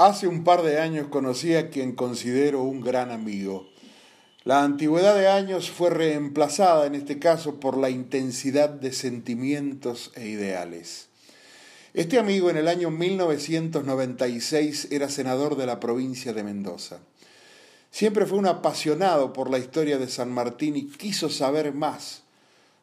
Hace 0.00 0.26
un 0.26 0.44
par 0.44 0.62
de 0.62 0.80
años 0.80 1.08
conocí 1.08 1.56
a 1.56 1.68
quien 1.68 1.92
considero 1.94 2.62
un 2.62 2.80
gran 2.80 3.10
amigo. 3.10 3.68
La 4.44 4.62
antigüedad 4.64 5.14
de 5.14 5.28
años 5.28 5.70
fue 5.70 5.90
reemplazada 5.90 6.86
en 6.86 6.94
este 6.94 7.18
caso 7.18 7.60
por 7.60 7.76
la 7.76 7.90
intensidad 7.90 8.70
de 8.70 8.94
sentimientos 8.94 10.10
e 10.14 10.26
ideales. 10.26 11.08
Este 11.92 12.18
amigo 12.18 12.48
en 12.48 12.56
el 12.56 12.68
año 12.68 12.90
1996 12.90 14.88
era 14.90 15.10
senador 15.10 15.58
de 15.58 15.66
la 15.66 15.80
provincia 15.80 16.32
de 16.32 16.44
Mendoza. 16.44 17.00
Siempre 17.90 18.24
fue 18.24 18.38
un 18.38 18.46
apasionado 18.46 19.34
por 19.34 19.50
la 19.50 19.58
historia 19.58 19.98
de 19.98 20.08
San 20.08 20.32
Martín 20.32 20.78
y 20.78 20.86
quiso 20.86 21.28
saber 21.28 21.74
más 21.74 22.22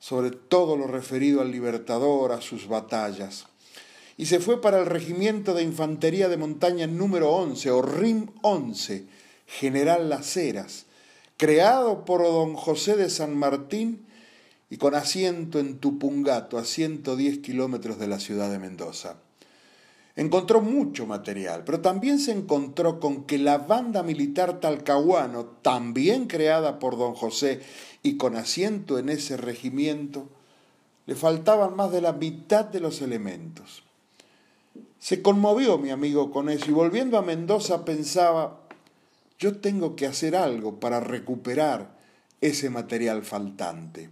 sobre 0.00 0.32
todo 0.32 0.76
lo 0.76 0.88
referido 0.88 1.42
al 1.42 1.52
Libertador, 1.52 2.32
a 2.32 2.40
sus 2.40 2.66
batallas 2.66 3.46
y 4.16 4.26
se 4.26 4.38
fue 4.38 4.60
para 4.60 4.80
el 4.80 4.86
Regimiento 4.86 5.54
de 5.54 5.62
Infantería 5.62 6.28
de 6.28 6.36
Montaña 6.36 6.86
número 6.86 7.30
11 7.32 7.70
o 7.70 7.82
RIM 7.82 8.28
11, 8.42 9.06
General 9.46 10.08
Las 10.08 10.36
Heras, 10.36 10.86
creado 11.36 12.04
por 12.04 12.22
don 12.22 12.54
José 12.54 12.96
de 12.96 13.10
San 13.10 13.36
Martín 13.36 14.06
y 14.70 14.76
con 14.76 14.94
asiento 14.94 15.58
en 15.58 15.78
Tupungato, 15.78 16.58
a 16.58 16.64
110 16.64 17.38
kilómetros 17.38 17.98
de 17.98 18.06
la 18.06 18.20
ciudad 18.20 18.50
de 18.50 18.58
Mendoza. 18.58 19.16
Encontró 20.16 20.60
mucho 20.60 21.06
material, 21.06 21.64
pero 21.64 21.80
también 21.80 22.20
se 22.20 22.30
encontró 22.30 23.00
con 23.00 23.24
que 23.24 23.36
la 23.36 23.58
banda 23.58 24.04
militar 24.04 24.60
talcahuano, 24.60 25.44
también 25.44 26.28
creada 26.28 26.78
por 26.78 26.96
don 26.96 27.14
José 27.14 27.60
y 28.04 28.16
con 28.16 28.36
asiento 28.36 28.98
en 28.98 29.08
ese 29.08 29.36
regimiento, 29.36 30.28
le 31.06 31.16
faltaban 31.16 31.74
más 31.74 31.90
de 31.90 32.00
la 32.00 32.12
mitad 32.12 32.64
de 32.64 32.78
los 32.78 33.02
elementos. 33.02 33.83
Se 35.04 35.20
conmovió 35.20 35.76
mi 35.76 35.90
amigo 35.90 36.30
con 36.30 36.48
eso 36.48 36.70
y 36.70 36.72
volviendo 36.72 37.18
a 37.18 37.22
Mendoza 37.22 37.84
pensaba, 37.84 38.62
yo 39.38 39.58
tengo 39.58 39.96
que 39.96 40.06
hacer 40.06 40.34
algo 40.34 40.80
para 40.80 40.98
recuperar 40.98 41.94
ese 42.40 42.70
material 42.70 43.22
faltante. 43.22 44.08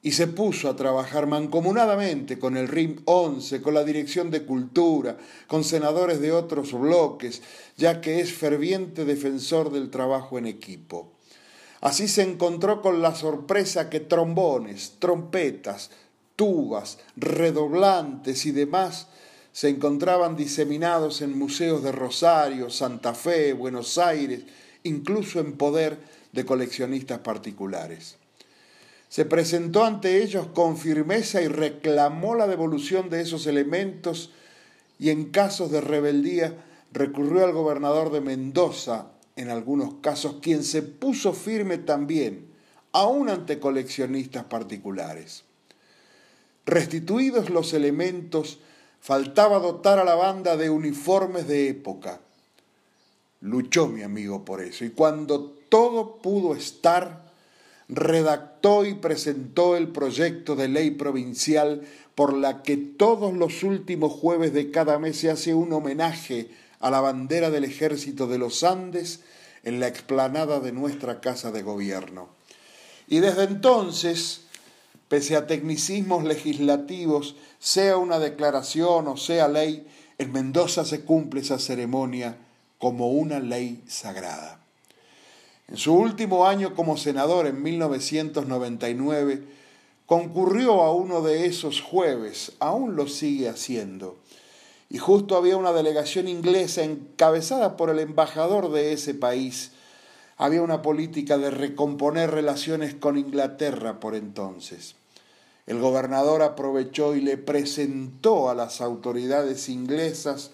Y 0.00 0.12
se 0.12 0.26
puso 0.26 0.70
a 0.70 0.76
trabajar 0.76 1.26
mancomunadamente 1.26 2.38
con 2.38 2.56
el 2.56 2.68
RIM 2.68 3.02
11, 3.04 3.60
con 3.60 3.74
la 3.74 3.84
Dirección 3.84 4.30
de 4.30 4.46
Cultura, 4.46 5.18
con 5.46 5.64
senadores 5.64 6.18
de 6.22 6.32
otros 6.32 6.72
bloques, 6.72 7.42
ya 7.76 8.00
que 8.00 8.20
es 8.20 8.32
ferviente 8.32 9.04
defensor 9.04 9.70
del 9.70 9.90
trabajo 9.90 10.38
en 10.38 10.46
equipo. 10.46 11.12
Así 11.82 12.08
se 12.08 12.22
encontró 12.22 12.80
con 12.80 13.02
la 13.02 13.14
sorpresa 13.14 13.90
que 13.90 14.00
trombones, 14.00 14.94
trompetas, 14.98 15.90
tubas, 16.36 17.00
redoblantes 17.16 18.46
y 18.46 18.52
demás 18.52 19.06
se 19.52 19.68
encontraban 19.68 20.36
diseminados 20.36 21.22
en 21.22 21.38
museos 21.38 21.82
de 21.82 21.92
Rosario, 21.92 22.70
Santa 22.70 23.14
Fe, 23.14 23.52
Buenos 23.52 23.98
Aires, 23.98 24.42
incluso 24.84 25.40
en 25.40 25.54
poder 25.54 25.98
de 26.32 26.44
coleccionistas 26.44 27.18
particulares. 27.20 28.16
Se 29.08 29.24
presentó 29.24 29.84
ante 29.84 30.22
ellos 30.22 30.46
con 30.54 30.78
firmeza 30.78 31.42
y 31.42 31.48
reclamó 31.48 32.36
la 32.36 32.46
devolución 32.46 33.10
de 33.10 33.22
esos 33.22 33.46
elementos 33.46 34.30
y 35.00 35.10
en 35.10 35.30
casos 35.30 35.72
de 35.72 35.80
rebeldía 35.80 36.64
recurrió 36.92 37.44
al 37.44 37.52
gobernador 37.52 38.12
de 38.12 38.20
Mendoza, 38.20 39.12
en 39.36 39.48
algunos 39.50 39.94
casos, 40.00 40.36
quien 40.42 40.62
se 40.62 40.82
puso 40.82 41.32
firme 41.32 41.78
también, 41.78 42.46
aún 42.92 43.30
ante 43.30 43.58
coleccionistas 43.58 44.44
particulares. 44.44 45.44
Restituidos 46.66 47.48
los 47.50 47.72
elementos, 47.72 48.60
Faltaba 49.00 49.58
dotar 49.58 49.98
a 49.98 50.04
la 50.04 50.14
banda 50.14 50.56
de 50.56 50.68
uniformes 50.70 51.48
de 51.48 51.68
época. 51.68 52.20
Luchó 53.40 53.86
mi 53.88 54.02
amigo 54.02 54.44
por 54.44 54.60
eso 54.60 54.84
y 54.84 54.90
cuando 54.90 55.40
todo 55.68 56.18
pudo 56.18 56.54
estar, 56.54 57.30
redactó 57.88 58.84
y 58.84 58.94
presentó 58.94 59.76
el 59.76 59.88
proyecto 59.88 60.54
de 60.54 60.68
ley 60.68 60.90
provincial 60.90 61.82
por 62.14 62.34
la 62.34 62.62
que 62.62 62.76
todos 62.76 63.32
los 63.32 63.62
últimos 63.62 64.12
jueves 64.12 64.52
de 64.52 64.70
cada 64.70 64.98
mes 64.98 65.18
se 65.18 65.30
hace 65.30 65.54
un 65.54 65.72
homenaje 65.72 66.50
a 66.80 66.90
la 66.90 67.00
bandera 67.00 67.50
del 67.50 67.64
ejército 67.64 68.26
de 68.26 68.38
los 68.38 68.62
Andes 68.62 69.20
en 69.64 69.80
la 69.80 69.88
explanada 69.88 70.60
de 70.60 70.72
nuestra 70.72 71.20
casa 71.20 71.50
de 71.50 71.62
gobierno. 71.62 72.28
Y 73.08 73.20
desde 73.20 73.44
entonces 73.44 74.42
pese 75.10 75.34
a 75.34 75.48
tecnicismos 75.48 76.22
legislativos, 76.22 77.34
sea 77.58 77.96
una 77.96 78.20
declaración 78.20 79.08
o 79.08 79.16
sea 79.16 79.48
ley, 79.48 79.84
en 80.18 80.30
Mendoza 80.30 80.84
se 80.84 81.00
cumple 81.00 81.40
esa 81.40 81.58
ceremonia 81.58 82.38
como 82.78 83.10
una 83.10 83.40
ley 83.40 83.82
sagrada. 83.88 84.60
En 85.66 85.78
su 85.78 85.94
último 85.94 86.46
año 86.46 86.76
como 86.76 86.96
senador, 86.96 87.48
en 87.48 87.60
1999, 87.60 89.42
concurrió 90.06 90.80
a 90.82 90.92
uno 90.92 91.22
de 91.22 91.46
esos 91.46 91.80
jueves, 91.80 92.52
aún 92.60 92.94
lo 92.94 93.08
sigue 93.08 93.48
haciendo, 93.48 94.16
y 94.88 94.98
justo 94.98 95.36
había 95.36 95.56
una 95.56 95.72
delegación 95.72 96.28
inglesa 96.28 96.84
encabezada 96.84 97.76
por 97.76 97.90
el 97.90 97.98
embajador 97.98 98.70
de 98.70 98.92
ese 98.92 99.14
país, 99.14 99.72
había 100.36 100.62
una 100.62 100.82
política 100.82 101.36
de 101.36 101.50
recomponer 101.50 102.30
relaciones 102.30 102.94
con 102.94 103.18
Inglaterra 103.18 103.98
por 103.98 104.14
entonces. 104.14 104.99
El 105.66 105.78
gobernador 105.78 106.42
aprovechó 106.42 107.14
y 107.14 107.20
le 107.20 107.36
presentó 107.36 108.50
a 108.50 108.54
las 108.54 108.80
autoridades 108.80 109.68
inglesas 109.68 110.50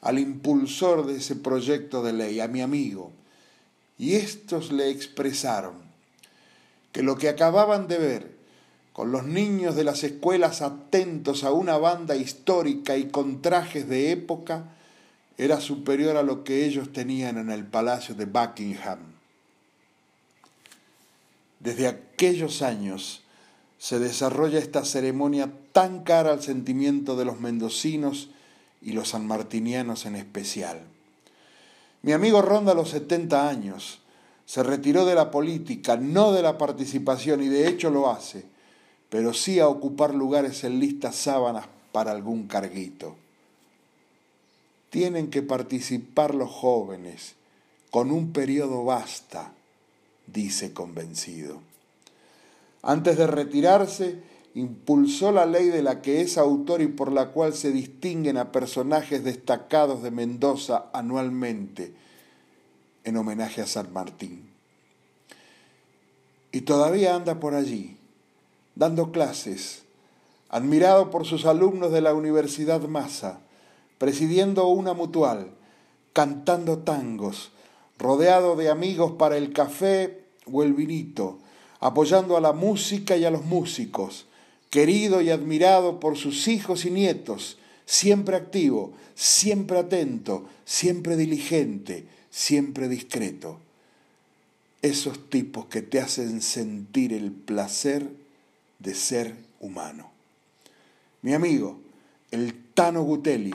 al 0.00 0.18
impulsor 0.18 1.06
de 1.06 1.16
ese 1.16 1.36
proyecto 1.36 2.02
de 2.02 2.12
ley, 2.12 2.40
a 2.40 2.48
mi 2.48 2.60
amigo, 2.60 3.12
y 3.98 4.14
estos 4.14 4.70
le 4.70 4.90
expresaron 4.90 5.74
que 6.92 7.02
lo 7.02 7.16
que 7.16 7.28
acababan 7.28 7.88
de 7.88 7.98
ver 7.98 8.36
con 8.96 9.12
los 9.12 9.26
niños 9.26 9.76
de 9.76 9.84
las 9.84 10.04
escuelas 10.04 10.62
atentos 10.62 11.44
a 11.44 11.52
una 11.52 11.76
banda 11.76 12.16
histórica 12.16 12.96
y 12.96 13.08
con 13.10 13.42
trajes 13.42 13.86
de 13.90 14.10
época, 14.10 14.72
era 15.36 15.60
superior 15.60 16.16
a 16.16 16.22
lo 16.22 16.44
que 16.44 16.64
ellos 16.64 16.94
tenían 16.94 17.36
en 17.36 17.50
el 17.50 17.66
palacio 17.66 18.14
de 18.14 18.24
Buckingham. 18.24 19.00
Desde 21.60 21.88
aquellos 21.88 22.62
años, 22.62 23.22
se 23.78 23.98
desarrolla 23.98 24.58
esta 24.58 24.84
ceremonia 24.84 25.52
tan 25.72 26.02
cara 26.02 26.32
al 26.32 26.42
sentimiento 26.42 27.16
de 27.16 27.24
los 27.24 27.40
mendocinos 27.40 28.30
y 28.80 28.92
los 28.92 29.10
sanmartinianos 29.10 30.06
en 30.06 30.16
especial. 30.16 30.80
Mi 32.02 32.12
amigo 32.12 32.40
ronda 32.42 32.74
los 32.74 32.90
70 32.90 33.48
años, 33.48 34.00
se 34.46 34.62
retiró 34.62 35.04
de 35.04 35.16
la 35.16 35.30
política, 35.30 35.96
no 35.96 36.32
de 36.32 36.42
la 36.42 36.56
participación, 36.56 37.42
y 37.42 37.48
de 37.48 37.68
hecho 37.68 37.90
lo 37.90 38.10
hace, 38.10 38.44
pero 39.10 39.34
sí 39.34 39.58
a 39.58 39.68
ocupar 39.68 40.14
lugares 40.14 40.62
en 40.64 40.78
listas 40.78 41.16
sábanas 41.16 41.66
para 41.90 42.12
algún 42.12 42.46
carguito. 42.46 43.16
Tienen 44.90 45.30
que 45.30 45.42
participar 45.42 46.34
los 46.34 46.50
jóvenes, 46.50 47.34
con 47.90 48.12
un 48.12 48.32
periodo 48.32 48.84
basta, 48.84 49.52
dice 50.26 50.72
convencido. 50.72 51.60
Antes 52.86 53.18
de 53.18 53.26
retirarse, 53.26 54.22
impulsó 54.54 55.32
la 55.32 55.44
ley 55.44 55.70
de 55.70 55.82
la 55.82 56.00
que 56.02 56.20
es 56.20 56.38
autor 56.38 56.82
y 56.82 56.86
por 56.86 57.10
la 57.10 57.32
cual 57.32 57.52
se 57.52 57.72
distinguen 57.72 58.36
a 58.36 58.52
personajes 58.52 59.24
destacados 59.24 60.04
de 60.04 60.12
Mendoza 60.12 60.86
anualmente 60.92 61.92
en 63.02 63.16
homenaje 63.16 63.60
a 63.60 63.66
San 63.66 63.92
Martín. 63.92 64.48
Y 66.52 66.60
todavía 66.60 67.16
anda 67.16 67.40
por 67.40 67.54
allí, 67.54 67.96
dando 68.76 69.10
clases, 69.10 69.82
admirado 70.48 71.10
por 71.10 71.26
sus 71.26 71.44
alumnos 71.44 71.90
de 71.90 72.02
la 72.02 72.14
Universidad 72.14 72.82
Massa, 72.82 73.40
presidiendo 73.98 74.68
una 74.68 74.94
mutual, 74.94 75.50
cantando 76.12 76.78
tangos, 76.78 77.50
rodeado 77.98 78.54
de 78.54 78.70
amigos 78.70 79.14
para 79.18 79.36
el 79.36 79.52
café 79.52 80.22
o 80.50 80.62
el 80.62 80.72
vinito, 80.72 81.40
apoyando 81.86 82.36
a 82.36 82.40
la 82.40 82.52
música 82.52 83.16
y 83.16 83.24
a 83.24 83.30
los 83.30 83.44
músicos, 83.44 84.26
querido 84.70 85.22
y 85.22 85.30
admirado 85.30 86.00
por 86.00 86.16
sus 86.16 86.48
hijos 86.48 86.84
y 86.84 86.90
nietos, 86.90 87.58
siempre 87.84 88.34
activo, 88.34 88.92
siempre 89.14 89.78
atento, 89.78 90.48
siempre 90.64 91.16
diligente, 91.16 92.06
siempre 92.28 92.88
discreto. 92.88 93.60
Esos 94.82 95.30
tipos 95.30 95.66
que 95.66 95.80
te 95.80 96.00
hacen 96.00 96.42
sentir 96.42 97.12
el 97.12 97.30
placer 97.30 98.10
de 98.80 98.94
ser 98.94 99.36
humano. 99.60 100.10
Mi 101.22 101.34
amigo, 101.34 101.78
el 102.32 102.64
Tano 102.74 103.02
Gutelli, 103.02 103.54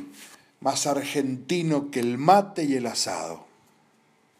más 0.61 0.87
argentino 0.87 1.91
que 1.91 1.99
el 1.99 2.17
mate 2.17 2.63
y 2.63 2.75
el 2.75 2.85
asado. 2.85 3.50